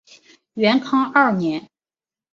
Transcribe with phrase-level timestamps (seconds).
[0.55, 1.69] 元康二年。